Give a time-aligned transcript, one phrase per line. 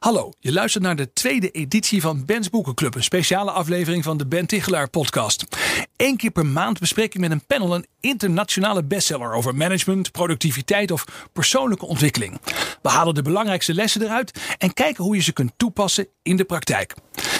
[0.00, 4.26] Hallo, je luistert naar de tweede editie van Ben's Boekenclub, een speciale aflevering van de
[4.26, 5.46] Ben Tichelaar podcast.
[5.96, 10.90] Eén keer per maand bespreek ik met een panel een internationale bestseller over management, productiviteit
[10.90, 12.40] of persoonlijke ontwikkeling.
[12.82, 16.44] We halen de belangrijkste lessen eruit en kijken hoe je ze kunt toepassen in de
[16.44, 16.94] praktijk.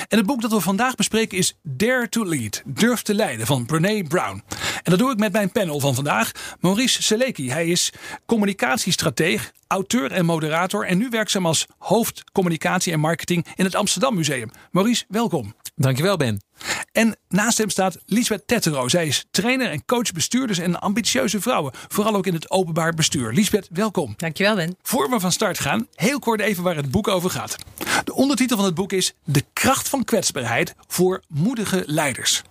[0.09, 3.67] En het boek dat we vandaag bespreken is Dare to Lead, Durf te leiden van
[3.67, 4.43] Brené Brown.
[4.83, 6.31] En dat doe ik met mijn panel van vandaag,
[6.61, 7.51] Maurice Seleki.
[7.51, 7.93] Hij is
[8.27, 14.15] communicatiestrateeg, auteur en moderator en nu werkzaam als hoofd communicatie en marketing in het Amsterdam
[14.15, 14.51] Museum.
[14.71, 15.55] Maurice, welkom.
[15.77, 16.43] Dankjewel, Ben.
[16.93, 18.89] En naast hem staat Lisbeth Tettero.
[18.89, 21.73] Zij is trainer en coach bestuurders en ambitieuze vrouwen.
[21.89, 23.33] Vooral ook in het openbaar bestuur.
[23.33, 24.15] Lisbeth, welkom.
[24.17, 24.77] Dankjewel, Ben.
[24.83, 27.57] Voor we van start gaan, heel kort even waar het boek over gaat.
[28.05, 32.43] De ondertitel van het boek is De kracht van kwetsbaarheid voor moedige leiders.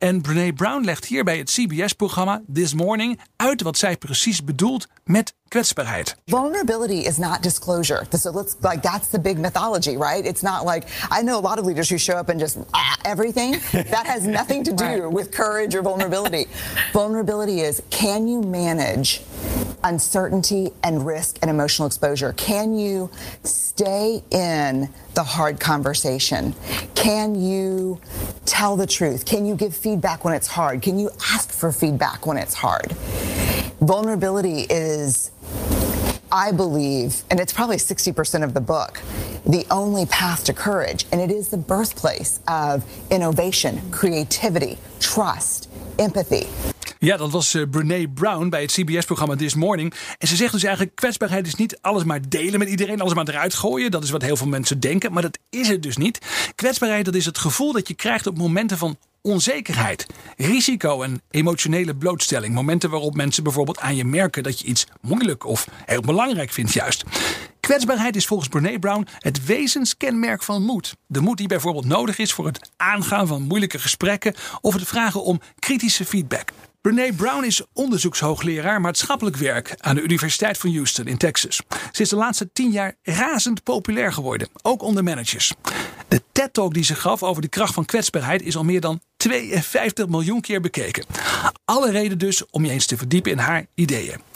[0.00, 4.86] En Brene Brown legt hier bij het CBS-programma This Morning uit wat zij precies bedoelt
[5.04, 6.16] met kwetsbaarheid.
[6.26, 8.06] Vulnerability is not disclosure.
[8.18, 10.26] So let's like that's the big mythology, right?
[10.26, 10.86] It's not like
[11.18, 13.50] I know a lot of leaders who show up and just ah, everything.
[13.90, 16.46] that has nothing to do with courage or vulnerability.
[16.92, 19.20] vulnerability is can you manage
[19.84, 22.32] uncertainty and risk and emotional exposure?
[22.34, 23.10] Can you
[23.44, 26.54] stay in the hard conversation?
[26.94, 28.00] Can you
[28.44, 29.24] tell the truth?
[29.24, 30.82] Can you give feedback when it's hard?
[30.82, 32.92] Can you ask for feedback when it's hard?
[33.80, 35.30] Vulnerability is
[36.32, 39.00] I believe, and it's probably 60% of the book,
[39.44, 41.06] the only path to courage.
[41.10, 46.46] And it is the birthplace of innovation, creativity, trust, empathy.
[47.02, 49.94] Ja, dat was uh, Brene Brown bij het CBS-programma This Morning.
[50.18, 53.28] En ze zegt dus eigenlijk: kwetsbaarheid is niet alles maar delen met iedereen, alles maar
[53.28, 53.90] eruit gooien.
[53.90, 56.18] Dat is wat heel veel mensen denken, maar dat is het dus niet.
[56.54, 60.06] Kwetsbaarheid, dat is het gevoel dat je krijgt op momenten van onzekerheid,
[60.36, 62.54] risico en emotionele blootstelling.
[62.54, 66.72] Momenten waarop mensen bijvoorbeeld aan je merken dat je iets moeilijk of heel belangrijk vindt,
[66.72, 67.04] juist.
[67.60, 70.96] Kwetsbaarheid is volgens Brene Brown het wezenskenmerk van moed.
[71.06, 75.24] De moed die bijvoorbeeld nodig is voor het aangaan van moeilijke gesprekken of het vragen
[75.24, 76.52] om kritische feedback.
[76.82, 81.60] Brene Brown is onderzoekshoogleraar maatschappelijk werk aan de Universiteit van Houston in Texas.
[81.92, 85.52] Ze is de laatste tien jaar razend populair geworden, ook onder managers.
[86.08, 90.08] De TED-talk die ze gaf over de kracht van kwetsbaarheid is al meer dan 52
[90.08, 91.04] miljoen keer bekeken.
[91.64, 94.29] Alle reden dus om je eens te verdiepen in haar ideeën.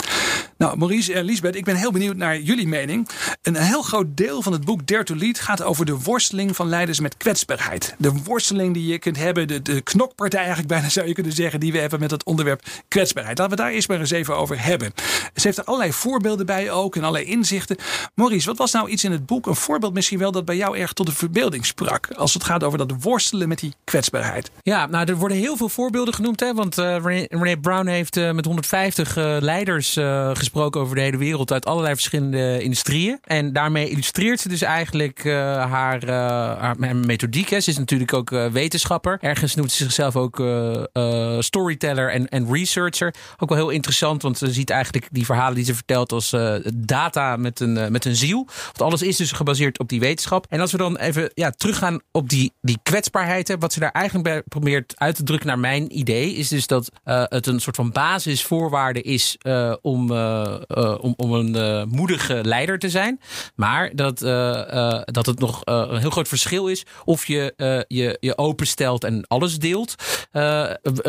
[0.64, 3.08] Nou, Maurice en Lisbeth, ik ben heel benieuwd naar jullie mening.
[3.42, 6.68] Een heel groot deel van het boek Dare to Lead gaat over de worsteling van
[6.68, 7.94] leiders met kwetsbaarheid.
[7.98, 11.60] De worsteling die je kunt hebben, de, de knokpartij eigenlijk bijna zou je kunnen zeggen,
[11.60, 13.38] die we hebben met het onderwerp kwetsbaarheid.
[13.38, 14.92] Laten we daar eerst maar eens even over hebben.
[15.34, 17.76] Ze heeft er allerlei voorbeelden bij ook en allerlei inzichten.
[18.14, 20.78] Maurice, wat was nou iets in het boek, een voorbeeld misschien wel dat bij jou
[20.78, 24.50] erg tot de verbeelding sprak, als het gaat over dat worstelen met die kwetsbaarheid?
[24.62, 26.96] Ja, nou, er worden heel veel voorbeelden genoemd, hè, want uh,
[27.28, 29.92] René Brown heeft uh, met 150 uh, leiders
[30.32, 33.18] gesproken over de hele wereld uit allerlei verschillende industrieën.
[33.22, 35.34] En daarmee illustreert ze dus eigenlijk uh,
[35.70, 36.10] haar, uh,
[36.60, 37.48] haar, methodiek.
[37.48, 37.60] Hè.
[37.60, 39.18] Ze is natuurlijk ook uh, wetenschapper.
[39.20, 40.42] Ergens noemt ze zichzelf ook
[41.38, 43.14] storyteller en, en researcher.
[43.38, 46.36] Ook wel heel interessant, want ze ziet eigenlijk die verhalen die ze vertelt als
[46.74, 48.46] data met een, met een ziel.
[48.64, 50.46] Want alles is dus gebaseerd op die wetenschap.
[50.48, 54.28] En als we dan even ja, teruggaan op die, die kwetsbaarheid, wat ze daar eigenlijk
[54.28, 57.90] bij probeert uit te drukken naar mijn idee, is dus dat het een soort van
[57.90, 59.38] basisvoorwaarde is
[59.80, 60.12] om
[61.00, 63.20] om, om een uh, moedige leider te zijn.
[63.54, 64.18] Maar dat,
[65.04, 67.54] dat het nog een heel groot verschil is of je
[67.88, 69.94] je, je openstelt en alles deelt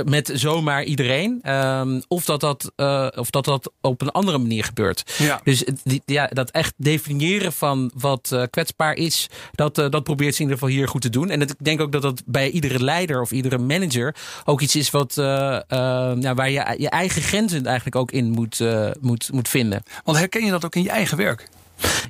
[0.05, 1.39] met zomaar iedereen.
[1.41, 2.71] Ehm, of, dat dat,
[3.15, 5.13] of dat dat op een andere manier gebeurt.
[5.17, 5.41] Ja.
[5.43, 10.47] Dus die, ja, dat echt definiëren van wat kwetsbaar is, dat, dat probeert ze in
[10.47, 11.29] ieder geval hier goed te doen.
[11.29, 14.91] En ik denk ook dat dat bij iedere leider of iedere manager ook iets is
[14.91, 18.63] wat, waar je je eigen grenzen eigenlijk ook in moet,
[19.01, 19.83] moet moet, vinden.
[20.03, 21.49] Want herken je dat ook in je eigen werk?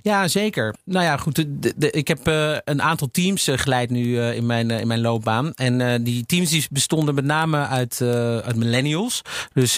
[0.05, 0.75] Ja, zeker.
[0.83, 1.45] Nou ja, goed.
[1.75, 5.01] De, ik heb uh, een aantal teams uh, geleid nu uh, in, mijn, in mijn
[5.01, 5.53] loopbaan.
[5.53, 8.01] En die teams die bestonden met name uit,
[8.45, 9.21] uit millennials.
[9.53, 9.75] Dus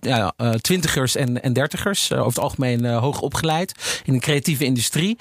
[0.00, 2.12] ja, twintigers en, en dertigers.
[2.12, 5.18] over het algemeen hoog opgeleid in de creatieve industrie.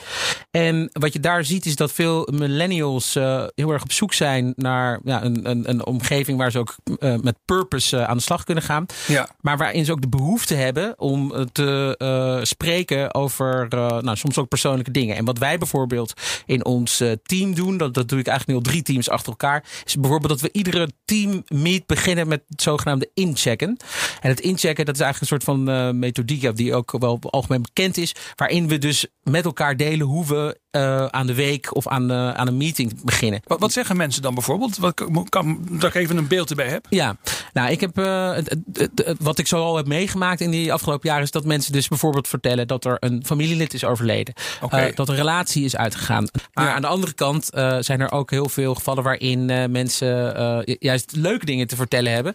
[0.51, 3.13] En wat je daar ziet is dat veel millennials
[3.56, 7.36] heel erg op zoek zijn naar ja, een, een, een omgeving waar ze ook met
[7.45, 8.86] purpose aan de slag kunnen gaan.
[9.07, 9.30] Ja.
[9.42, 14.91] Maar waarin ze ook de behoefte hebben om te spreken over nou, soms ook persoonlijke
[14.91, 15.15] dingen.
[15.15, 16.13] En wat wij bijvoorbeeld
[16.45, 19.63] in ons team doen, dat, dat doe ik eigenlijk nu al drie teams achter elkaar,
[19.85, 23.77] is bijvoorbeeld dat we iedere team meet beginnen met het zogenaamde inchecken.
[24.21, 27.62] En het inchecken, dat is eigenlijk een soort van uh, methodiek die ook wel algemeen
[27.62, 31.88] bekend is, waarin we dus met elkaar delen hoe we uh, aan de week of
[31.88, 33.41] aan, uh, aan een meeting beginnen.
[33.44, 34.77] Wat, wat, zeggen mensen dan bijvoorbeeld?
[34.77, 36.85] Wat, kan, dat ik even een beeld erbij heb.
[36.89, 37.18] Ja,
[37.57, 41.09] nou, ik heb uh, het, het, wat ik zo al heb meegemaakt in die afgelopen
[41.09, 44.94] jaren is dat mensen dus bijvoorbeeld vertellen dat er een familielid is overleden, okay.
[44.94, 46.27] dat een relatie is uitgegaan.
[46.54, 46.74] Maar ja.
[46.74, 47.50] aan de andere kant
[47.80, 52.33] zijn er ook heel veel gevallen waarin mensen juist leuke dingen te vertellen hebben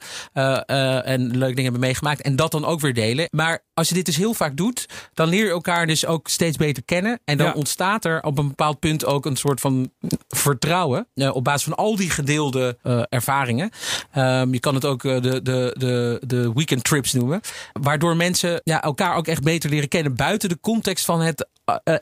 [1.07, 3.29] en leuke dingen hebben meegemaakt en dat dan ook weer delen.
[3.31, 6.57] Maar als je dit dus heel vaak doet, dan leer je elkaar dus ook steeds
[6.57, 7.53] beter kennen en dan ja.
[7.53, 9.93] ontstaat er op een bepaald punt ook een soort van
[10.29, 11.07] vertrouwen.
[11.15, 13.71] Uh, op basis van al die gedeelde uh, ervaringen.
[14.17, 17.41] Um, je kan het ook uh, de, de, de, de weekend trips noemen.
[17.73, 20.17] Waardoor mensen ja, elkaar ook echt beter leren kennen.
[20.17, 21.49] Buiten de context van het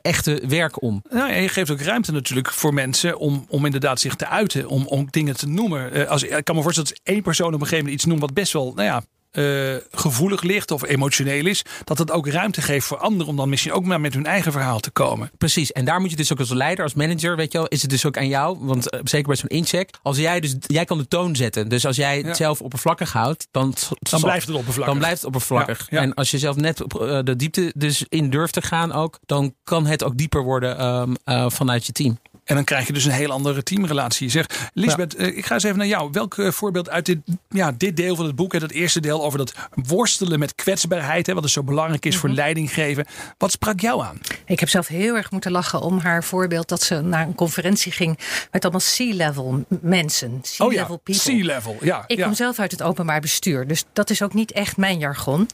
[0.02, 1.02] echte werk om.
[1.10, 4.68] Nou, en je geeft ook ruimte natuurlijk voor mensen om, om inderdaad zich te uiten.
[4.68, 6.08] Om, om dingen te noemen.
[6.08, 8.34] als, ik kan me voorstellen dat één persoon op een gegeven moment iets noemt wat
[8.34, 9.02] best wel, nou ja,
[9.32, 13.48] uh, gevoelig ligt of emotioneel is, dat het ook ruimte geeft voor anderen om dan
[13.48, 15.30] misschien ook maar met hun eigen verhaal te komen.
[15.38, 17.82] Precies, en daar moet je dus ook als leider, als manager, weet je wel, is
[17.82, 20.84] het dus ook aan jou, want uh, zeker bij zo'n incheck, als jij dus, jij
[20.84, 21.68] kan de toon zetten.
[21.68, 24.92] Dus als jij het zelf oppervlakkig houdt, dan, dan blijft het oppervlakkig.
[24.92, 25.86] Dan blijft het oppervlakkig.
[25.90, 26.02] Ja, ja.
[26.02, 29.18] En als je zelf net op uh, de diepte dus in durft te gaan ook,
[29.26, 31.16] dan kan het ook dieper worden um,
[31.50, 32.18] vanuit je team.
[32.50, 34.28] En dan krijg je dus een heel andere teamrelatie.
[34.28, 35.24] Zeg, Lisbeth, ja.
[35.24, 36.08] ik ga eens even naar jou.
[36.12, 37.18] Welk voorbeeld uit dit,
[37.48, 41.34] ja, dit deel van het boek, het eerste deel over dat worstelen met kwetsbaarheid, hè,
[41.34, 42.28] wat dus zo belangrijk is mm -hmm.
[42.28, 43.06] voor leiding geven.
[43.38, 44.20] Wat sprak jou aan?
[44.46, 47.92] Ik heb zelf heel erg moeten lachen om haar voorbeeld dat ze naar een conferentie
[47.92, 48.18] ging
[48.50, 50.40] met allemaal C-level mensen.
[50.40, 51.42] C-level oh ja, people.
[51.42, 52.04] C-level, ja.
[52.06, 52.24] Ik ja.
[52.24, 55.48] kom zelf uit het openbaar bestuur, dus dat is ook niet echt mijn jargon.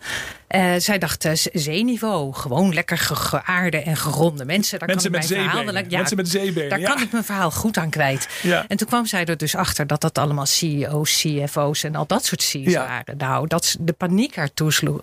[0.50, 4.78] Uh, zij dacht uh, zeeniveau, gewoon lekker ge geaarde en geronde mensen.
[4.78, 5.74] Daar mensen kan met ik mijn zeebenen.
[5.74, 6.68] verhaal, ja, mensen met zeebenen.
[6.68, 6.88] Daar ja.
[6.88, 8.28] kan ik mijn verhaal goed aan kwijt.
[8.42, 8.64] Ja.
[8.68, 12.24] En toen kwam zij er dus achter dat dat allemaal CEO's, CFO's en al dat
[12.24, 13.16] soort C's waren.
[13.16, 15.00] Nou, dat de paniek ertoe sloeg.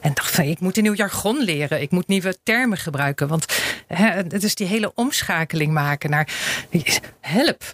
[0.00, 1.80] En dacht van, ik moet een nieuw jargon leren.
[1.80, 3.28] Ik moet nieuwe termen gebruiken.
[3.28, 3.46] Want
[3.86, 6.28] hè, het is die hele omschakeling maken naar
[7.20, 7.64] help.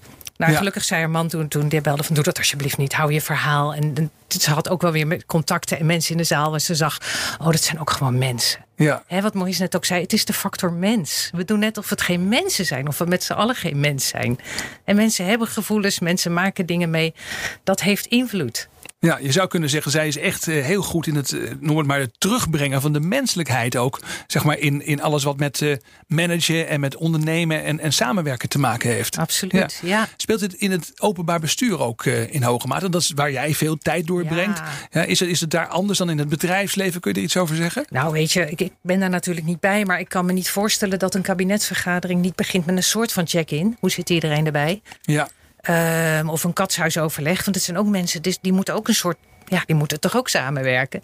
[0.43, 0.59] Nou, Ja.
[0.59, 3.21] gelukkig zei haar man toen, toen die belde van doe dat alsjeblieft niet, hou je
[3.21, 3.75] verhaal.
[3.75, 6.75] En, en ze had ook wel weer contacten en mensen in de zaal waar ze
[6.75, 6.99] zag,
[7.41, 8.65] oh dat zijn ook gewoon mensen.
[8.77, 9.03] Ja.
[9.07, 11.31] Hè, wat Maurice net ook zei, het is de factor mens.
[11.35, 14.09] We doen net of het geen mensen zijn, of we met z'n allen geen mens
[14.09, 14.39] zijn.
[14.85, 17.15] En mensen hebben gevoelens, mensen maken dingen mee.
[17.65, 18.69] Dat heeft invloed.
[19.07, 21.77] Ja, je zou kunnen zeggen, zij is echt eh, heel goed in het, eh, noem
[21.79, 24.01] het maar, het terugbrengen van de menselijkheid ook.
[24.27, 25.77] Zeg maar in, in alles wat met eh,
[26.07, 29.19] managen en met ondernemen en, en samenwerken te maken heeft.
[29.19, 30.09] Absoluut, ja.
[30.17, 32.89] Speelt het in het openbaar bestuur ook in hoge mate?
[32.89, 34.59] Dat is waar jij veel tijd doorbrengt.
[34.59, 35.01] Ja.
[35.01, 37.01] Ja, is, het, is het daar anders dan in het bedrijfsleven?
[37.01, 37.85] Kun je er iets over zeggen?
[37.89, 40.51] Nou, weet je, ik, ik ben daar natuurlijk niet bij, maar ik kan me niet
[40.51, 43.77] voorstellen dat een kabinetsvergadering niet begint met een soort van check-in.
[43.81, 44.83] Hoe zit iedereen erbij?
[45.03, 45.29] Ja.
[45.63, 47.45] Ehm, of een katshuisoverleg.
[47.45, 49.17] Want het zijn ook mensen, dus die moeten ook een soort.
[49.45, 51.01] Ja, die moeten toch ook samenwerken.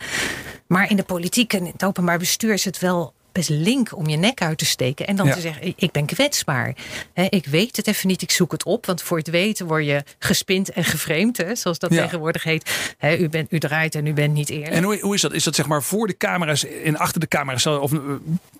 [0.66, 4.08] Maar in de politiek en in het openbaar bestuur is het wel best link om
[4.08, 5.06] je nek uit te steken.
[5.06, 5.34] En dan Ja.
[5.34, 6.74] te zeggen, ik ben kwetsbaar.
[7.12, 8.86] Hè, ik weet het even niet, ik zoek het op.
[8.86, 11.36] Want voor het weten word je gespind en geframed.
[11.36, 12.02] Hè, zoals dat Ja.
[12.02, 12.94] tegenwoordig heet.
[12.98, 14.72] Hè, u, bent, u draait en u bent niet eerlijk.
[14.72, 15.32] En hoe, hoe is dat?
[15.32, 17.66] Is dat zeg maar voor de camera's en achter de camera's?
[17.66, 17.92] Of,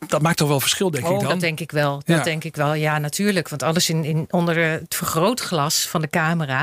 [0.09, 1.29] dat maakt toch wel verschil, denk ik Oh, dan?
[1.29, 2.03] dat denk ik wel.
[2.05, 2.23] Dat Ja.
[2.23, 2.75] denk ik wel.
[2.75, 3.49] Ja, natuurlijk.
[3.49, 6.59] Want alles in, in, onder het vergrootglas van de camera.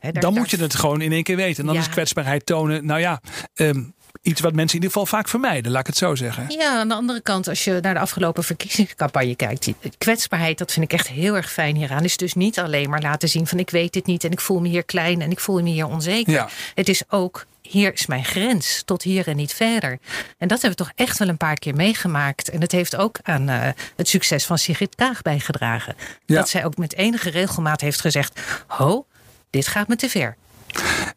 [0.00, 1.60] Daar- dan daar moet je het gewoon in één keer weten.
[1.60, 3.20] En dan is kwetsbaarheid tonen, nou ja,
[3.54, 3.82] ehm,
[4.22, 6.44] iets wat mensen in ieder geval vaak vermijden, laat ik het zo zeggen.
[6.48, 10.72] Ja, aan de andere kant, als je naar de afgelopen verkiezingscampagne kijkt, die kwetsbaarheid, dat
[10.72, 12.04] vind ik echt heel erg fijn hieraan.
[12.04, 14.60] Is dus niet alleen maar laten zien van ik weet het niet en ik voel
[14.60, 16.32] me hier klein en ik voel me hier onzeker.
[16.32, 16.48] Ja.
[16.74, 19.98] Het is ook hier is mijn grens, tot hier en niet verder.
[20.38, 22.48] En dat hebben we toch echt wel een paar keer meegemaakt.
[22.48, 25.94] En het heeft ook aan eh, het succes van Sigrid Kaag bijgedragen.
[26.26, 26.36] Ja.
[26.36, 29.06] Dat zij ook met enige regelmaat heeft gezegd: Ho,
[29.50, 30.36] dit gaat me te ver.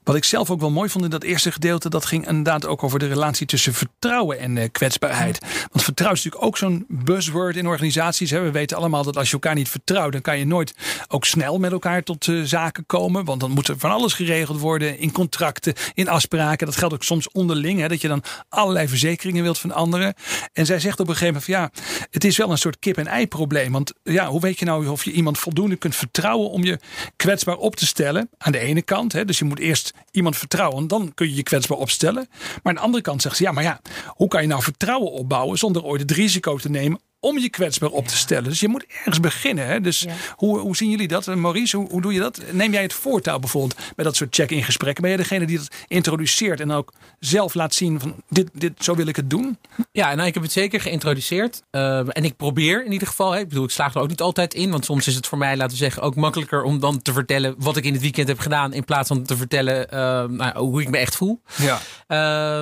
[0.06, 2.84] Wat ik zelf ook wel mooi vond in dat eerste gedeelte, dat ging inderdaad ook
[2.84, 5.40] over de relatie tussen vertrouwen en eh, kwetsbaarheid.
[5.72, 8.30] Want vertrouwen is natuurlijk ook zo'n buzzword in organisaties.
[8.30, 8.42] Hè.
[8.42, 10.74] We weten allemaal dat als je elkaar niet vertrouwt, dan kan je nooit
[11.08, 13.26] ook snel met elkaar tot eh, zaken komen.
[13.26, 16.66] Want dan moet er van alles geregeld worden in contracten, in afspraken.
[16.66, 20.14] Dat geldt ook soms onderling, hè, dat je dan allerlei verzekeringen wilt van anderen.
[20.54, 23.28] En zij zegt op een gegeven moment van ja, het is wel een soort kip-en-ei
[23.28, 23.72] probleem.
[23.72, 26.80] Want ja, hoe weet je nou of je iemand voldoende kunt vertrouwen om je
[27.16, 28.30] kwetsbaar op te stellen?
[28.38, 31.44] Aan de ene kant, hè, dus je moet eerst iemand vertrouwen, dan kun je je
[31.44, 32.28] kwetsbaar opstellen.
[32.30, 35.12] Maar aan de andere kant zegt ze ja, maar ja, hoe kan je nou vertrouwen
[35.12, 38.44] opbouwen zonder ooit het risico te nemen om je kwetsbaar op te stellen.
[38.44, 39.68] Dus je moet ergens beginnen.
[39.68, 39.82] Hè?
[39.82, 40.06] Dus
[40.36, 41.36] hoe, hoe zien jullie dat?
[41.36, 42.42] Maurice, hoe, hoe doe je dat?
[42.52, 45.04] Neem jij het voortouw bijvoorbeeld bij dat soort check-in gesprekken?
[45.04, 48.96] Ben je degene die dat introduceert en ook zelf laat zien van dit, dit, zo
[48.96, 49.58] wil ik het doen?
[49.92, 51.62] Ja, nou, ik heb het zeker geïntroduceerd.
[51.72, 53.32] Uh, en ik probeer in ieder geval.
[53.32, 54.72] Hè, ik bedoel, ik slaag er ook niet altijd in.
[54.72, 57.56] Want soms is het voor mij, laten we zeggen, ook makkelijker om dan te vertellen
[57.58, 58.74] wat ik in het weekend heb gedaan.
[58.74, 61.42] In plaats van te vertellen uh, nou, hoe ik me echt voel.
[61.56, 61.80] Ja.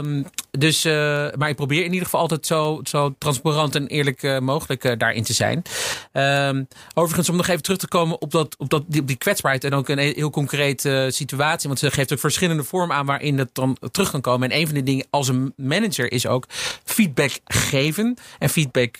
[0.02, 0.94] Uh, dus, uh,
[1.38, 4.92] maar ik probeer in ieder geval altijd zo, zo transparant en eerlijk uh, mogelijk uh,
[4.98, 5.62] daarin te zijn.
[6.12, 9.16] Ehm, overigens, om nog even terug te komen op, dat, op, dat, die, op die
[9.16, 11.68] kwetsbaarheid en ook een heel concrete situatie.
[11.68, 14.52] Want ze geeft ook verschillende vormen aan waarin het dan terug kan komen.
[14.52, 16.46] En een van de dingen als een manager is ook
[16.84, 18.96] feedback geven en feedback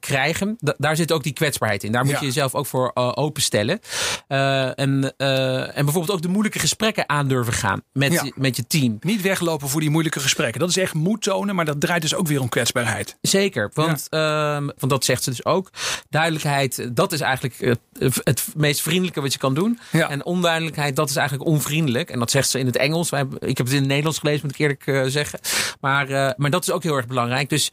[0.00, 0.56] krijgen.
[0.60, 1.92] Da daar zit ook die kwetsbaarheid in.
[1.92, 2.18] Daar moet Ja.
[2.20, 3.80] je jezelf ook voor openstellen.
[4.26, 8.30] en, en bijvoorbeeld ook de moeilijke gesprekken aandurven gaan met, Ja.
[8.34, 8.96] met je team.
[9.00, 10.60] Niet weglopen voor die moeilijke gesprekken.
[10.60, 13.16] Dat is echt moed tonen, maar dat draait dus ook weer om kwetsbaarheid.
[13.20, 15.70] Zeker, want, ehm, want dat zegt ze dus ook.
[16.10, 19.78] Duidelijkheid, dat is eigenlijk het, het meest vriendelijke wat je kan doen.
[19.92, 20.10] Ja.
[20.10, 22.10] En onduidelijkheid, dat is eigenlijk onvriendelijk.
[22.10, 23.10] En dat zegt ze in het Engels.
[23.10, 25.40] Wij Ik heb het in het Nederlands gelezen, moet ik eerlijk eh, zeggen.
[25.80, 27.48] Maar, eh, maar dat is ook heel erg belangrijk.
[27.48, 27.70] Dus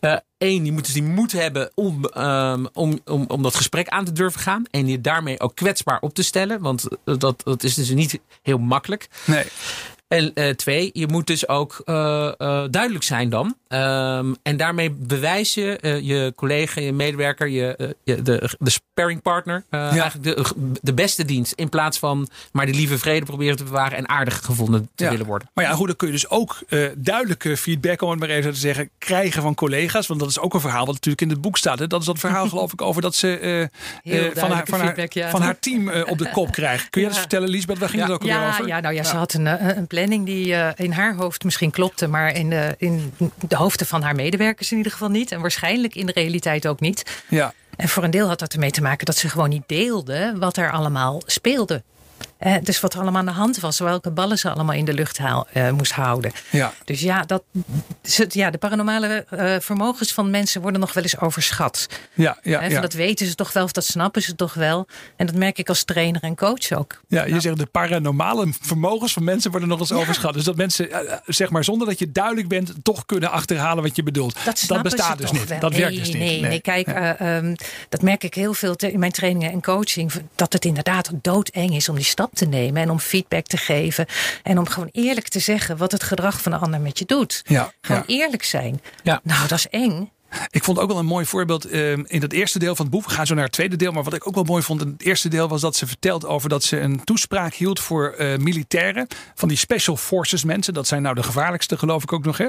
[0.00, 3.88] eh, één, je moet dus die moed hebben om, ehm, om, om, om dat gesprek
[3.88, 4.64] aan te durven gaan.
[4.70, 6.60] En je daarmee ook kwetsbaar op te stellen.
[6.60, 9.08] Want dat, dat is dus niet heel makkelijk.
[9.24, 9.44] Nee.
[10.08, 13.56] En eh, twee, je moet dus ook eh, eh, duidelijk zijn dan.
[13.68, 18.70] Ehm, en daarmee bewijs je eh, je collega, je medewerker, je, eh, je, de, de
[18.70, 20.44] sparringpartner eh, eigenlijk de,
[20.82, 21.52] de beste dienst.
[21.52, 25.10] In plaats van maar die lieve vrede proberen te bewaren en aardig gevonden te Ja.
[25.10, 25.50] willen worden.
[25.54, 28.52] Maar ja, goed, dan kun je dus ook eh, duidelijke feedback, om het maar even
[28.52, 30.06] te zeggen, krijgen van collega's.
[30.06, 31.78] Want dat is ook een verhaal wat natuurlijk in het boek staat.
[31.78, 31.86] Hè?
[31.86, 33.62] Dat is dat verhaal, geloof ik, over dat ze eh,
[34.26, 35.30] eh, van, haar, van, haar, ja.
[35.30, 36.90] van haar team eh, op de kop krijgt.
[36.90, 37.78] Kun je dat eens vertellen, Liesbeth?
[37.78, 38.66] Waar ging het ook alweer Ja, over?
[38.66, 42.06] ja, nou ja, ze had een, een planning die eh, in haar hoofd misschien klopte,
[42.06, 43.12] maar in de, in
[43.48, 45.32] de hoofden van haar medewerkers in ieder geval niet.
[45.32, 47.22] En waarschijnlijk in de realiteit ook niet.
[47.28, 47.54] Ja.
[47.76, 50.56] En voor een deel had dat ermee te maken dat ze gewoon niet deelde wat
[50.56, 51.82] er allemaal speelde.
[52.62, 55.18] Dus wat er allemaal aan de hand was, welke ballen ze allemaal in de lucht
[55.18, 56.32] haal, eh, moest houden.
[56.50, 56.72] Ja.
[56.84, 57.42] Dus ja, dat,
[58.28, 61.86] ja de paranormale eh, vermogens van mensen worden nog wel eens overschat.
[62.14, 62.80] Ja, ja, van ja.
[62.80, 64.86] Dat weten ze toch wel, of dat snappen ze toch wel.
[65.16, 67.00] En dat merk ik als trainer en coach ook.
[67.08, 70.34] Ja, je zegt de paranormale vermogens van mensen worden nog eens overschat.
[70.34, 73.96] Dus dat mensen, eh, zeg maar, zonder dat je duidelijk bent, toch kunnen achterhalen wat
[73.96, 74.36] je bedoelt.
[74.44, 75.48] Dat, bestaat dus niet.
[75.48, 75.58] wel.
[75.58, 76.16] Dat nee, werkt dus niet.
[76.16, 77.54] Nee, nee, kijk, eh, ehm,
[77.88, 80.12] dat merk ik heel veel in mijn trainingen en coaching.
[80.34, 84.06] Dat het inderdaad doodeng is om die stap te nemen en om feedback te geven.
[84.42, 87.42] En om gewoon eerlijk te zeggen wat het gedrag van de ander met je doet.
[87.44, 88.14] Ja, Gewoon ja.
[88.14, 88.80] eerlijk zijn.
[89.02, 89.20] Ja.
[89.22, 90.10] Nou, dat is eng.
[90.50, 93.04] Ik vond ook wel een mooi voorbeeld eh, in het eerste deel van het boek.
[93.04, 93.92] We gaan zo naar het tweede deel.
[93.92, 96.26] Maar wat ik ook wel mooi vond in het eerste deel was dat ze vertelt
[96.26, 99.06] over dat ze een toespraak hield voor eh, militairen.
[99.34, 100.74] Van die special forces mensen.
[100.74, 102.38] Dat zijn nou de gevaarlijkste geloof ik ook nog.
[102.38, 102.48] Hè?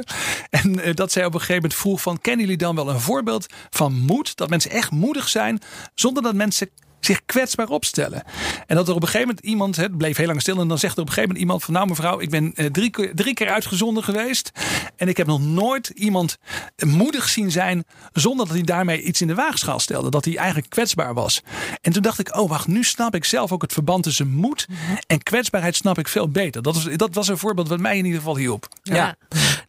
[0.50, 3.00] En eh, dat zij op een gegeven moment vroeg van kennen jullie dan wel een
[3.00, 4.36] voorbeeld van moed?
[4.36, 5.62] Dat mensen echt moedig zijn
[5.96, 8.24] zonder dat mensen zich kwetsbaar opstellen.
[8.68, 10.78] En dat er op een gegeven moment iemand, het bleef heel lang stil, en dan
[10.80, 13.16] zegt er op een gegeven moment iemand van, nou mevrouw, ik ben eh, drie, keer-
[13.16, 14.52] drie keer uitgezonden geweest
[14.96, 16.38] en ik heb nog nooit iemand
[16.76, 20.38] eh, moedig zien zijn zonder dat hij daarmee iets in de waagschaal stelde, dat hij
[20.38, 21.42] eigenlijk kwetsbaar was.
[21.82, 24.68] En toen dacht ik, oh wacht, nu snap ik zelf ook het verband tussen moed
[25.08, 26.62] en kwetsbaarheid snap ik veel beter.
[26.62, 28.68] Dat was, dat was een voorbeeld wat mij in ieder geval hielp.
[28.82, 29.16] Ja.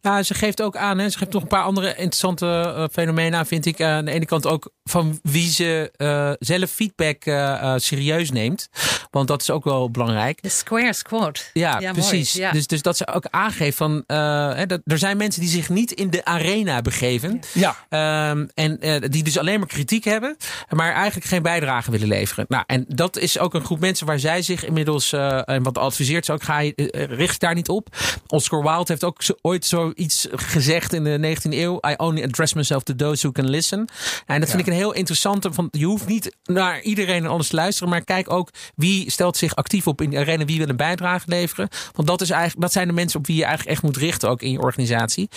[0.01, 2.45] Nou, ze geeft ook aan, hè, ze geeft nog een paar andere interessante
[2.75, 3.81] eh, fenomenen aan, vind ik.
[3.81, 8.69] Aan de ene kant ook van wie ze eh, zelf feedback eh, eh, serieus neemt.
[9.11, 10.41] Want dat is ook wel belangrijk.
[10.41, 11.49] De square squad.
[11.53, 12.33] Ja, precies.
[12.33, 12.51] Ja.
[12.51, 14.03] Dus, dus dat ze ook aangeeft van.
[14.07, 17.39] eh, hè, dat, er zijn mensen die zich niet in de arena begeven.
[17.53, 17.75] Ja.
[17.89, 20.37] Ehm, en eh, die dus alleen maar kritiek hebben,
[20.69, 22.45] maar eigenlijk geen bijdrage willen leveren.
[22.47, 25.77] Nou, en dat is ook een groep mensen waar zij zich inmiddels, eh, en wat
[25.77, 26.73] adviseert ze ook, ga je,
[27.09, 27.87] richt daar niet op.
[28.27, 31.79] Oscar Wilde heeft ook zo, ooit zoiets gezegd in de 19e eeuw.
[31.87, 33.87] I only address myself to those who can listen.
[34.25, 37.47] En dat vind ik een heel interessante, van je hoeft niet naar iedereen en alles
[37.47, 40.69] te luisteren, maar kijk ook wie stelt zich actief op in de arena, wie wil
[40.69, 41.69] een bijdrage leveren.
[41.93, 44.29] Want dat, is eigenlijk, dat zijn de mensen op wie je eigenlijk echt moet richten,
[44.29, 45.29] ook in je organisatie.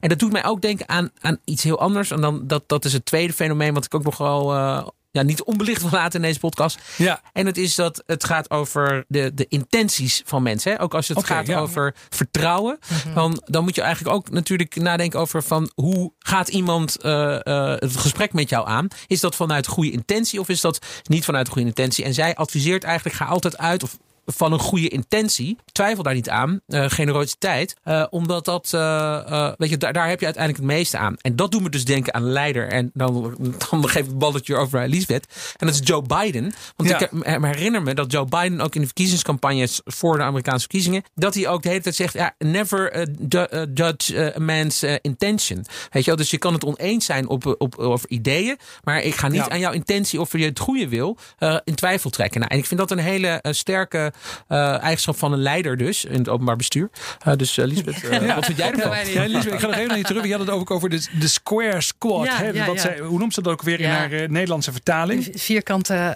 [0.00, 2.10] En dat doet mij ook denken aan, aan iets heel anders.
[2.10, 5.22] En dan, dat, dat is het tweede fenomeen wat ik ook nog wel eh, ja,
[5.22, 6.78] niet onbelicht wil laten in deze podcast.
[6.96, 7.20] Ja.
[7.32, 10.72] En het is dat het gaat over de, de intenties van mensen.
[10.72, 10.80] Hè?
[10.80, 11.58] Ook als het gaat ja.
[11.58, 12.78] over vertrouwen.
[13.14, 17.80] dan, dan moet je eigenlijk ook natuurlijk nadenken over van hoe gaat iemand eh, eh,
[17.80, 18.88] het gesprek met jou aan?
[19.06, 22.04] Is dat vanuit goede intentie of is dat niet vanuit goede intentie?
[22.04, 23.98] En zij adviseert eigenlijk, ga altijd uit of
[24.32, 25.56] van een goede intentie.
[25.72, 26.60] Twijfel daar niet aan.
[26.66, 27.76] Uh, generositeit.
[27.84, 31.16] Uh, omdat dat, uh, weet je, daar, daar, heb je uiteindelijk het meeste aan.
[31.20, 32.68] En dat doet me dus denken aan leider.
[32.68, 33.36] En dan,
[33.70, 35.26] dan geef ik het balletje over aan Lisbeth.
[35.56, 36.52] En dat is Joe Biden.
[36.76, 37.00] Want ja.
[37.00, 41.02] ik herinner me dat Joe Biden ook in de verkiezingscampagnes voor de Amerikaanse verkiezingen.
[41.14, 43.08] Dat hij ook de hele tijd zegt: ja, never
[43.74, 45.64] judge a man's intention.
[45.90, 48.58] Weet je wel, dus je kan het oneens zijn op, op, over ideeën.
[48.84, 51.16] Maar ik ga niet aan jouw intentie of je het goede wil
[51.64, 52.40] in twijfel trekken.
[52.40, 54.12] Nou, en ik vind dat een hele sterke
[54.48, 56.04] eigenschap van een leider dus.
[56.04, 56.90] In het openbaar bestuur.
[57.28, 59.12] Uh, dus uh, Lisbeth, uh, wat vind jij ervan?
[59.12, 60.24] Ja, Lisbeth, ik ga nog even naar je terug.
[60.24, 62.24] Je had het ook over de, de Square Squad.
[62.24, 62.64] Ja, hè?
[62.64, 65.28] Wat zij, hoe noemt ze dat ook weer in haar Nederlandse vertaling?
[65.34, 66.14] Vierkante,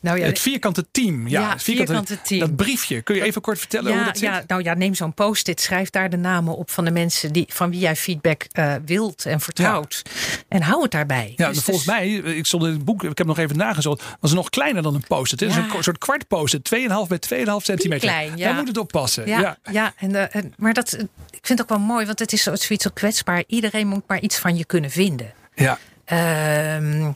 [0.00, 1.28] nou ja, het vierkante team.
[1.28, 2.40] Ja, het vierkante, vierkante, team.
[2.40, 3.02] Dat briefje.
[3.02, 4.28] Kun je even kort vertellen hoe dat zit?
[4.28, 5.60] Ja, nou ja, neem zo'n post-it.
[5.60, 8.46] Schrijf daar de namen op van de mensen die, van wie jij feedback
[8.84, 10.02] wilt en vertrouwt.
[10.48, 11.32] En hou het daarbij.
[11.36, 14.30] Ja, dus volgens mij, ik stond in het boek, ik heb nog even nagezocht, was
[14.30, 15.40] het nog kleiner dan een post-it.
[15.40, 18.08] Het is een soort kwart post-it, 2,5 bij 2,5 centimeter.
[18.08, 18.46] Klein, ja.
[18.46, 19.26] Daar moet het op passen.
[19.26, 19.92] Ja, ja.
[19.96, 20.92] en, de, en, maar dat,
[21.30, 23.44] ik vind het ook wel mooi, want het is zoiets zo kwetsbaar.
[23.46, 25.32] Iedereen moet maar iets van je kunnen vinden.
[25.54, 25.78] Ja.
[26.12, 27.08] Uh,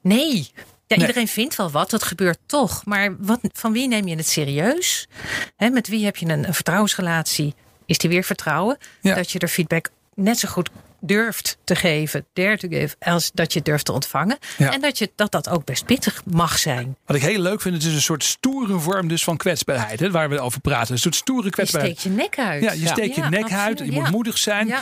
[0.00, 0.50] nee.
[0.86, 2.84] Ja, iedereen vindt wel wat, dat gebeurt toch.
[2.84, 5.08] Maar wat, van wie neem je het serieus?
[5.56, 7.54] He, met wie heb je een, een vertrouwensrelatie?
[7.86, 8.78] Is die weer vertrouwen?
[9.00, 9.14] Ja.
[9.14, 10.70] Dat je er feedback net zo goed
[11.06, 14.38] durft te geven, dare to give, als dat je durft te ontvangen.
[14.58, 16.96] En dat, je, dat dat ook best pittig mag zijn.
[17.06, 20.10] Wat ik heel leuk vind, het is een soort stoere vorm dus van kwetsbaarheid, hè,
[20.10, 20.92] waar we over praten.
[20.92, 22.02] Een soort stoere kwetsbaarheid.
[22.02, 22.62] Je steekt je nek uit.
[22.62, 24.68] Ja, je steekt je nek uit, je moet moedig zijn.
[24.68, 24.74] Uh,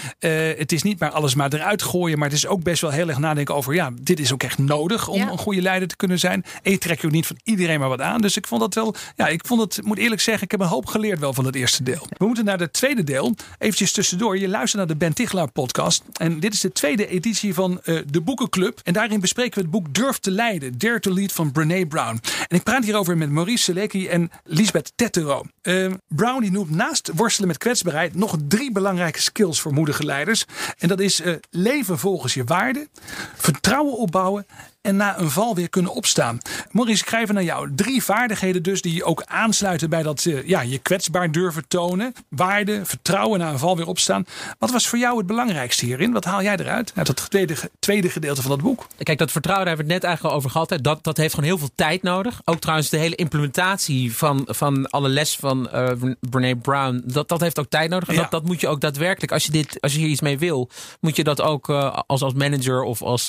[0.58, 3.08] het is niet maar alles maar eruit gooien, maar het is ook best wel heel
[3.08, 6.18] erg nadenken over, ja, dit is ook echt nodig om een goede leider te kunnen
[6.18, 6.44] zijn.
[6.62, 8.20] En je trekt je ook niet van iedereen maar wat aan.
[8.20, 10.66] Dus ik vond dat wel, ja, ik vond het, moet eerlijk zeggen, ik heb een
[10.66, 12.06] hoop geleerd wel van het eerste deel.
[12.16, 13.34] We moeten naar het tweede deel.
[13.58, 16.02] Eventjes tussendoor, je luistert naar de Ben Tichelaar podcast.
[16.18, 18.80] En dit is de tweede editie van uh, de Boekenclub.
[18.82, 22.20] En daarin bespreken we het boek Durf te Leiden, Dare to Lead van Brene Brown.
[22.48, 25.42] En ik praat hierover met Maurice Selecki en Lisbeth Tettero.
[25.62, 30.44] Uh, Brown die noemt naast worstelen met kwetsbaarheid nog drie belangrijke skills voor moedige leiders.
[30.78, 32.88] En dat is uh, leven volgens je waarden,
[33.34, 34.46] vertrouwen opbouwen
[34.84, 36.38] en na een val weer kunnen opstaan.
[36.70, 37.74] Maurice, ik schrijf naar jou.
[37.74, 42.12] Drie vaardigheden dus die ook aansluiten bij dat uh, ja, je kwetsbaar durven tonen.
[42.28, 44.26] Waarde, vertrouwen, na een val weer opstaan.
[44.58, 46.12] Wat was voor jou het belangrijkste hierin?
[46.12, 48.86] Wat haal jij eruit uit het tweede, tweede gedeelte van dat boek?
[49.02, 50.70] Kijk, dat vertrouwen, daar hebben we het net eigenlijk al over gehad.
[50.70, 50.80] Hè.
[50.80, 52.40] Dat, dat heeft gewoon heel veel tijd nodig.
[52.44, 55.88] Ook trouwens de hele implementatie van, van alle les van uh,
[56.20, 57.02] Brene Brown.
[57.04, 58.08] Dat, dat heeft ook tijd nodig.
[58.08, 58.20] En ja.
[58.20, 60.70] dat, dat moet je ook daadwerkelijk, als je, dit, als je hier iets mee wil,
[61.00, 63.26] moet je dat ook uh, als, als manager of als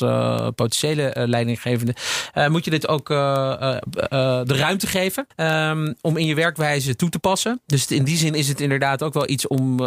[0.56, 1.96] potentiële leider leidinggevende,
[2.34, 3.78] uh, moet je dit ook uh, uh,
[4.44, 7.62] de ruimte geven um, om in je werkwijze toe te passen.
[7.66, 9.78] Dus in die zin is het inderdaad ook wel iets om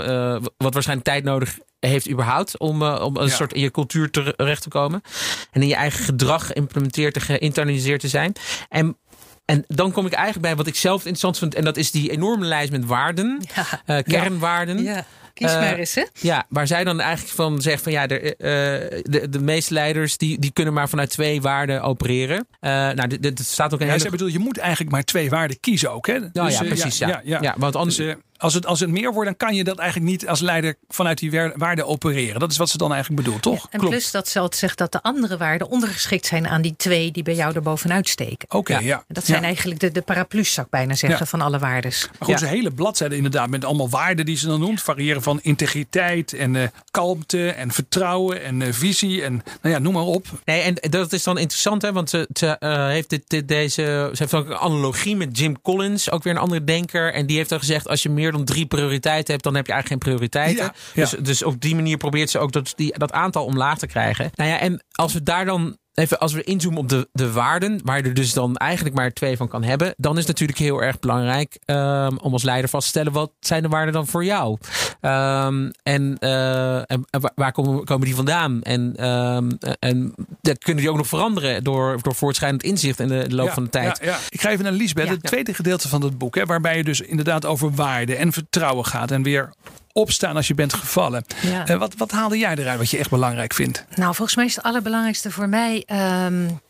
[0.56, 3.34] wat waarschijnlijk tijd nodig heeft überhaupt om, om een ja.
[3.34, 5.02] soort in je cultuur terecht te komen.
[5.50, 8.32] En in je eigen gedrag geïmplementeerd te geïnternaliseerd te zijn.
[8.68, 8.96] En
[9.44, 11.54] en dan kom ik eigenlijk bij wat ik zelf interessant vind.
[11.54, 13.42] En dat is die enorme lijst met waarden.
[13.54, 13.96] Ja.
[13.96, 14.82] Uh, kernwaarden.
[14.82, 15.04] Ja.
[15.38, 16.04] Kies maar eens, hè?
[16.12, 20.16] Ja, waar zij dan eigenlijk van zegt van ja, de, uh, de, de meeste leiders
[20.16, 22.46] die, die kunnen maar vanuit twee waarden opereren.
[22.60, 23.86] Uh, nou, dit, staat ook in.
[23.86, 24.32] Ja, hele...
[24.32, 26.18] je moet eigenlijk maar twee waarden kiezen ook, hè?
[26.18, 26.98] Nou, dus, ja, precies.
[26.98, 27.38] Ja, ja, ja.
[27.40, 27.96] ja want anders.
[27.96, 30.74] Dus, als het, als het meer wordt, dan kan je dat eigenlijk niet als leider
[30.88, 32.40] vanuit die waarden opereren.
[32.40, 33.62] Dat is wat ze dan eigenlijk bedoelt, toch?
[33.62, 33.94] Ja, en Klopt.
[33.94, 37.34] plus dat ze zegt dat de andere waarden ondergeschikt zijn aan die twee die bij
[37.34, 38.48] jou er bovenuit steken.
[38.48, 39.04] Oké, okay, ja.
[39.08, 42.08] Dat zijn eigenlijk de, de paraplu's, zou ik bijna zeggen, van alle waardes.
[42.18, 44.82] Maar goed, ze hele bladzijde inderdaad met allemaal waarden die ze dan noemt.
[44.82, 49.92] Variëren van integriteit en uh, kalmte en vertrouwen en uh, visie en nou ja, noem
[49.92, 50.26] maar op.
[50.44, 53.82] Nee, en dat is dan interessant, hè, want ze, ze uh, heeft dit, dit, deze,
[53.82, 57.12] ze heeft ook een analogie met Jim Collins, ook weer een andere denker.
[57.12, 59.72] En die heeft dan gezegd, als je meer dan drie prioriteiten hebt, dan heb je
[59.72, 60.64] eigenlijk geen prioriteiten.
[60.64, 61.00] Ja, ja.
[61.02, 64.30] Dus, dus op die manier probeert ze ook dat, die, dat aantal omlaag te krijgen.
[64.34, 67.80] Nou ja, en als we daar dan even als we inzoomen op de, de waarden,
[67.84, 70.58] waar je er dus dan eigenlijk maar twee van kan hebben, dan is het natuurlijk
[70.58, 74.06] heel erg belangrijk um, om als leider vast te stellen wat zijn de waarden dan
[74.06, 74.58] voor jou?
[75.00, 78.62] Um, en, uh, en, waar komen, komen die vandaan?
[78.62, 83.34] En, um, en dat kunnen die ook nog veranderen door, door voortschrijdend inzicht in de,
[83.34, 83.98] loop ja, van de tijd.
[84.02, 84.18] Ja, ja.
[84.28, 87.00] Ik ga even naar Liesbeth, het tweede gedeelte van het boek, hè, waarbij je dus
[87.00, 89.52] inderdaad over waarden en vertrouwen gaat en weer
[89.98, 91.24] opstaan als je bent gevallen.
[91.40, 91.70] Ja.
[91.70, 93.84] Uh, wat, wat haalde jij eruit wat je echt belangrijk vindt?
[93.94, 95.86] Nou, volgens mij is het allerbelangrijkste voor mij.
[96.24, 96.60] Um,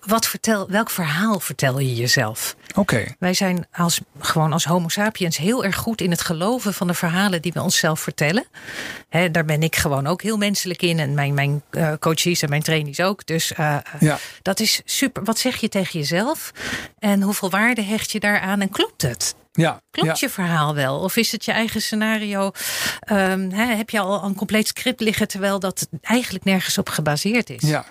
[0.00, 2.56] wat vertel, welk verhaal vertel je jezelf?
[2.68, 2.80] Oké.
[2.80, 3.16] Okay.
[3.18, 6.94] Wij zijn als, gewoon als Homo sapiens heel erg goed in het geloven van de
[6.94, 8.44] verhalen die we onszelf vertellen.
[9.08, 10.98] He, daar ben ik gewoon ook heel menselijk in.
[10.98, 13.26] En mijn, mijn uh, coaches en mijn trainees ook.
[13.26, 14.18] Dus uh, ja.
[14.42, 15.24] dat is super.
[15.24, 16.50] Wat zeg je tegen jezelf?
[16.98, 18.60] En hoeveel waarde hecht je daaraan?
[18.60, 19.34] En klopt het?
[19.52, 20.26] Ja, Klopt ja.
[20.26, 20.98] je verhaal wel?
[20.98, 22.50] Of is het je eigen scenario?
[23.00, 27.50] Ehm, hè, heb je al een compleet script liggen terwijl dat eigenlijk nergens op gebaseerd
[27.50, 27.62] is?
[27.62, 27.84] Ja.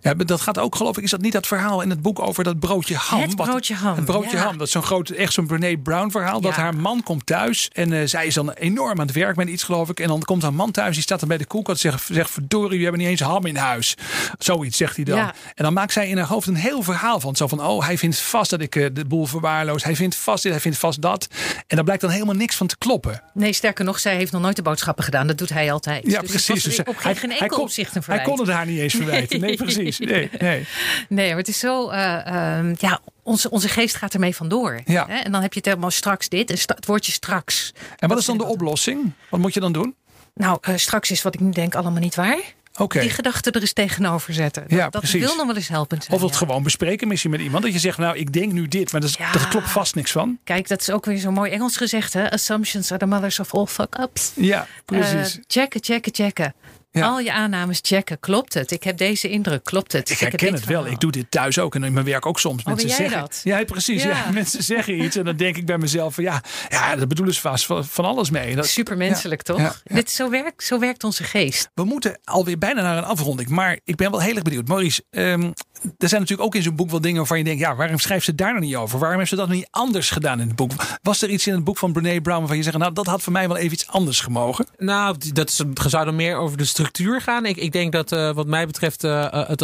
[0.00, 2.44] ja, dat gaat ook geloof ik, is dat niet dat verhaal in het boek over
[2.44, 3.20] dat broodje ham?
[3.20, 4.42] Het broodje ham, Het broodje ja.
[4.42, 6.40] ham, dat is zo'n groot, echt zo'n Brene Brown verhaal.
[6.40, 9.48] Dat haar man komt thuis en eh, zij is dan enorm aan het werk met
[9.48, 10.00] iets geloof ik.
[10.00, 12.30] En dan komt haar man thuis, die staat dan bij de koelkast en zegt, zegt
[12.30, 13.94] verdorie, we hebben niet eens ham in huis.
[14.38, 15.18] Zoiets zegt hij dan.
[15.18, 17.36] En dan maakt zij in haar hoofd een heel verhaal van.
[17.36, 19.84] Zo van, oh hij vindt vast dat ik eh, de boel verwaarloos.
[19.84, 21.28] Hij vindt vast dit, hij vindt vast dat.
[21.66, 23.22] En daar blijkt dan helemaal niks van te kloppen.
[23.34, 25.26] Nee, sterker nog, zij heeft nog nooit de boodschappen gedaan.
[25.26, 26.06] Dat doet hij altijd.
[26.06, 26.62] Ja, Dus precies.
[26.62, 29.40] Dus op geen, geen enkel kon, opzicht een hij kon het haar niet eens verwijten.
[29.40, 29.98] Nee, precies.
[29.98, 30.66] Nee, nee.
[31.08, 31.88] Nee, maar het is zo.
[31.90, 34.80] eh, ehm, ja, onze, onze geest gaat ermee vandoor.
[34.84, 35.06] Ja.
[35.08, 35.16] Hè?
[35.18, 36.50] En dan heb je het helemaal straks dit.
[36.50, 37.72] En sta- het woordje straks.
[37.76, 39.12] En wat Dat is dan de oplossing?
[39.30, 39.94] Wat moet je dan doen?
[40.34, 42.38] Nou, eh, straks is wat ik nu denk allemaal niet waar.
[42.86, 44.62] Die gedachte er eens tegenover zetten.
[44.62, 46.16] Dat, Ja, dat wil nog wel eens helpend zijn.
[46.16, 46.36] Of het ja.
[46.38, 47.62] gewoon bespreken misschien met iemand.
[47.64, 49.32] Dat je zegt, nou, ik denk nu dit, maar dat, is- Ja.
[49.32, 50.38] daar klopt vast niks van.
[50.44, 52.12] Kijk, dat is ook weer zo mooi Engels gezegd.
[52.12, 52.30] Hè?
[52.30, 54.32] Assumptions are the mothers of all fuck-ups.
[54.34, 55.36] Ja, precies.
[55.36, 56.54] Eh, checken, checken, checken.
[56.98, 57.06] Ja.
[57.06, 58.20] Al je aannames checken.
[58.20, 58.70] Klopt het?
[58.70, 59.64] Ik heb deze indruk.
[59.64, 60.10] Klopt het?
[60.10, 60.86] ik herken het wel.
[60.86, 62.62] Ik doe dit thuis ook en in mijn werk ook soms.
[62.62, 63.40] ben jij zeggen, dat?
[63.44, 64.02] Ja, precies.
[64.02, 64.08] Ja.
[64.08, 64.30] Ja.
[64.40, 67.40] mensen zeggen iets en dan denk ik bij mezelf van ja, ja dat bedoelen ze
[67.40, 68.56] vast van, van alles mee.
[68.56, 69.82] Dat, Supermenselijk, toch?
[69.84, 71.70] Dit, zo, werkt, zo werkt onze geest.
[71.74, 73.48] We moeten alweer bijna naar een afronding.
[73.48, 74.68] Maar ik ben wel heel erg benieuwd.
[74.68, 75.50] Maurice, ehm,
[75.98, 77.60] er zijn natuurlijk ook in zo'n boek wel dingen waarvan je denkt...
[77.60, 78.98] ja, waarom schrijft ze daar nou niet over?
[78.98, 80.70] Waarom heeft ze dat niet anders gedaan in het boek?
[81.02, 82.76] Was er iets in het boek van Brene Brown waarvan je zegt...
[82.78, 84.66] nou, dat had voor mij wel even iets anders gemogen?
[84.78, 87.46] Nou, dat is- zou dan meer over de structuur gaan.
[87.46, 89.62] Ik, ik denk dat eh, wat mij betreft, eh, het,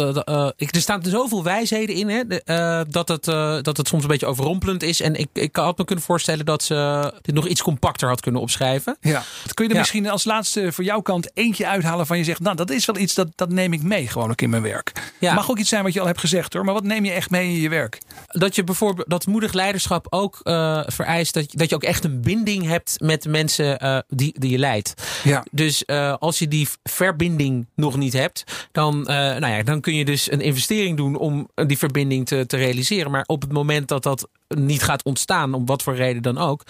[0.57, 3.23] ik, er staan zoveel wijsheden in, hè, de, dat, het,
[3.65, 5.01] dat het soms een beetje overrompelend is.
[5.01, 8.41] En ik, ik had me kunnen voorstellen dat ze dit nog iets compacter had kunnen
[8.41, 8.97] opschrijven.
[9.01, 9.23] Ja.
[9.53, 9.81] Kun je er Ja.
[9.81, 12.39] misschien als laatste voor jouw kant eentje uithalen van je zegt...
[12.39, 14.91] nou, dat is wel iets, dat, dat neem ik mee gewoon ook in mijn werk.
[15.19, 15.33] Ja.
[15.33, 16.65] Mag ook iets zijn wat je al hebt gezegd hoor.
[16.65, 17.97] Maar wat neem je echt mee in je werk?
[18.27, 22.03] Dat je bijvoorbeeld dat moedig leiderschap ook eh, vereist dat, je- dat je ook echt
[22.03, 24.93] een binding hebt met de mensen eh, die, die je leidt.
[25.23, 25.45] Ja.
[25.51, 30.05] Dus eh, als je die verbinding nog niet hebt, dan, nou ja, dan kun je
[30.05, 33.11] dus een investering doen om die verbinding te, te realiseren.
[33.11, 36.63] Maar op het moment dat dat niet gaat ontstaan, om wat voor reden dan ook.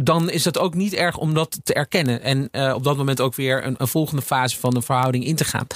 [0.00, 2.22] Dan is het ook niet erg om dat te erkennen.
[2.22, 5.44] En op dat moment ook weer een, een volgende fase van een verhouding in te
[5.44, 5.66] gaan.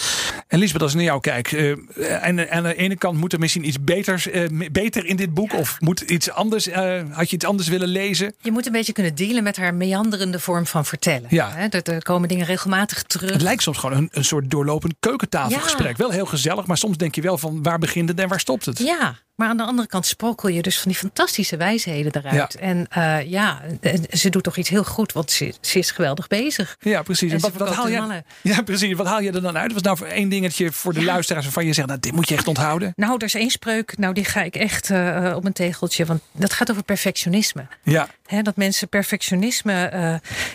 [0.48, 1.52] En Lisbeth, als ik naar jou kijk.
[1.52, 1.70] eh,
[2.26, 5.52] en aan de ene kant moet er misschien iets beters, eh, beter in dit boek.
[5.54, 8.34] Of moet iets anders, eh, had je iets anders willen lezen?
[8.40, 11.26] Je moet een beetje kunnen dealen met haar meanderende vorm van vertellen.
[11.28, 11.50] Ja.
[11.54, 13.30] Hè, Er, er komen dingen regelmatig terug.
[13.32, 15.90] Het lijkt soms gewoon een, een soort doorlopend keukentafelgesprek.
[15.96, 15.96] Ja.
[15.96, 18.64] Wel heel gezellig, maar soms denk je wel van waar begint het en waar stopt
[18.66, 18.78] het?
[18.78, 22.56] Ja, maar aan de andere kant sprokel je dus van die fantastische wijsheden eruit.
[22.60, 22.60] Ja.
[22.60, 22.86] En
[23.28, 23.60] ja,
[24.10, 26.76] ze doet toch iets heel goed, want ze, ze is geweldig bezig.
[26.80, 27.32] Ja, precies.
[27.32, 28.94] En wat, wat haal je, ja, precies.
[28.96, 29.66] Wat haal je er dan uit?
[29.72, 32.28] Wat is nou voor één dingetje voor de luisteraars waarvan je zegt, nou, dit moet
[32.28, 32.92] je echt onthouden?
[32.96, 36.20] Nou, er is één spreuk, nou die ga ik echt eh, op een tegeltje, want
[36.32, 37.66] dat gaat over perfectionisme.
[37.82, 39.72] Ja, Hè, dat mensen perfectionisme.
[39.84, 40.00] eh,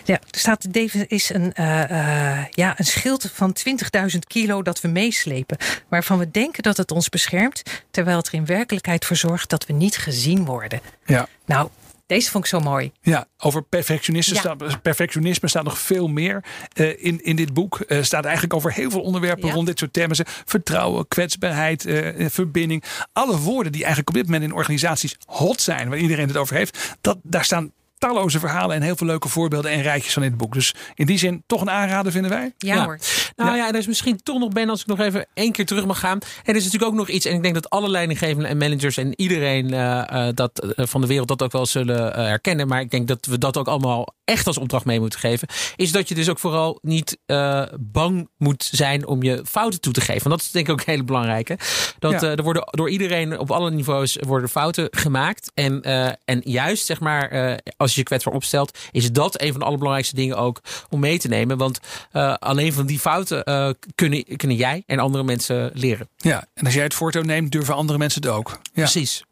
[0.04, 4.88] ja, er staat David is een, eh, ja, een schild van 20.000 kilo dat we
[4.88, 5.56] meeslepen.
[5.88, 7.62] Waarvan we denken dat het ons beschermt.
[7.90, 10.80] Terwijl het er in werkelijkheid voor zorgt dat we niet gezien worden.
[11.06, 11.26] ja.
[11.46, 11.68] Nou,
[12.08, 12.92] deze vond ik zo mooi.
[13.00, 14.40] Ja, over perfectionisme, Ja.
[14.40, 17.80] Staat, perfectionisme staat nog veel meer eh, in, in dit boek.
[17.80, 19.54] Eh staat eigenlijk over heel veel onderwerpen Ja.
[19.54, 20.20] rond dit soort thema's.
[20.44, 22.84] Vertrouwen, kwetsbaarheid, eh, verbinding.
[23.12, 26.56] Alle woorden die eigenlijk op dit moment in organisaties hot zijn, waar iedereen het over
[26.56, 26.96] heeft.
[27.00, 30.38] Dat, daar staan talloze verhalen en heel veel leuke voorbeelden en rijtjes van in het
[30.38, 30.52] boek.
[30.54, 32.52] Dus in die zin toch een aanrader vinden wij.
[32.58, 32.84] Ja, Ja.
[32.84, 32.98] hoor.
[33.36, 33.56] Nou Ja.
[33.56, 35.98] ja, er is misschien toch nog, Ben, als ik nog even één keer terug mag
[35.98, 36.18] gaan.
[36.44, 39.20] Er is natuurlijk ook nog iets, en ik denk dat alle leidinggevenden en managers en
[39.20, 42.68] iedereen eh, eh, dat, eh, van de wereld dat ook wel zullen herkennen.
[42.68, 45.48] Maar ik denk dat we dat ook allemaal echt als opdracht mee moeten geven.
[45.76, 47.18] Is dat je dus ook vooral niet
[47.80, 50.28] bang moet zijn om je fouten toe te geven.
[50.28, 51.58] Want dat is denk ik ook een hele belangrijke.
[51.98, 52.20] Dat Ja.
[52.36, 55.50] er worden door iedereen op alle niveaus worden fouten gemaakt.
[55.54, 55.82] En,
[56.24, 57.54] en juist, zeg maar, eh,
[57.88, 61.18] als je je kwetsbaar opstelt, is dat een van de allerbelangrijkste dingen ook om mee
[61.18, 61.56] te nemen.
[61.56, 61.80] Want
[62.12, 66.08] eh, alleen van die fouten eh, kunnen, kunnen jij en andere mensen leren.
[66.16, 68.48] Ja, en als jij het voortouw neemt, durven andere mensen het ook.
[68.50, 68.58] Ja.
[68.72, 69.24] Precies.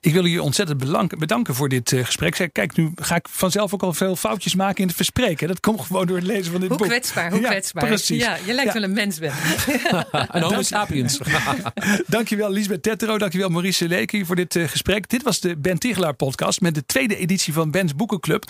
[0.00, 2.36] Ik wil je ontzettend bedanken, bedanken voor dit eh, gesprek.
[2.36, 5.48] Zeg, Kijk, nu ga ik vanzelf ook al veel foutjes maken in het verspreken.
[5.48, 6.86] Dat komt gewoon door het lezen van dit Hoe boek.
[6.86, 7.86] kwetsbaar, hoe Ja, kwetsbaar.
[7.86, 8.20] Precies.
[8.22, 8.80] Ja, je lijkt Ja.
[8.80, 9.32] wel een mens, Ben.
[10.30, 11.18] Een homo sapiens.
[12.06, 15.08] Dankjewel Lisbeth Tettero, dankjewel Maurice Seleki voor dit eh, gesprek.
[15.08, 18.44] Dit was de Ben Tigelaar podcast met de tweede editie van Ben's Boekenclub.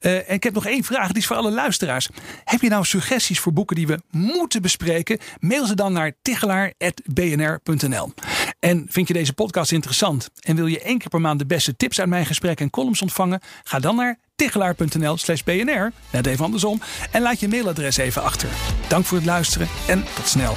[0.00, 2.08] Eh, en ik heb nog één vraag, die is voor alle luisteraars.
[2.44, 5.18] Heb je nou suggesties voor boeken die we moeten bespreken?
[5.40, 8.12] Mail ze dan naar tigelaar.bnr.nl.
[8.60, 11.76] En vind je deze podcast interessant en wil je één keer per maand de beste
[11.76, 13.40] tips uit mijn gesprekken en columns ontvangen?
[13.64, 18.48] Ga dan naar tigelaar.nl slash bnr, net even andersom, en laat je mailadres even achter.
[18.88, 20.56] Dank voor het luisteren en tot snel.